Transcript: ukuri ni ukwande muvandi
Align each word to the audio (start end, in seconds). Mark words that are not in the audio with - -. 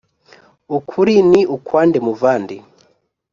ukuri 0.77 1.15
ni 1.31 1.41
ukwande 1.55 1.97
muvandi 2.05 2.55